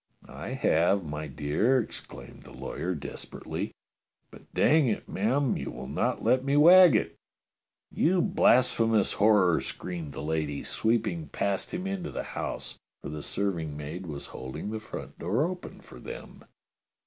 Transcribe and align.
"I 0.27 0.53
have, 0.53 1.03
my 1.03 1.27
dear," 1.27 1.79
exclaimed 1.79 2.41
the 2.41 2.51
lawyer 2.51 2.95
desper 2.95 3.43
ately, 3.43 3.71
"but 4.31 4.51
dang 4.51 4.87
it, 4.87 5.07
ma'am, 5.07 5.57
you 5.57 5.69
will 5.69 5.85
not 5.87 6.23
let 6.23 6.43
me 6.43 6.57
wag 6.57 6.95
it." 6.95 7.15
"You 7.91 8.19
blasphemous 8.19 9.11
horror!" 9.13 9.61
screamed 9.61 10.13
the 10.13 10.23
lady, 10.23 10.63
sweeping 10.63 11.27
past 11.27 11.71
him 11.71 11.85
into 11.85 12.09
the 12.09 12.23
house, 12.33 12.79
for 13.03 13.09
the 13.09 13.21
serving 13.21 13.77
maid 13.77 14.07
was 14.07 14.25
holding 14.33 14.71
the 14.71 14.79
front 14.79 15.19
door 15.19 15.43
open 15.45 15.81
for 15.81 15.99
them. 15.99 16.45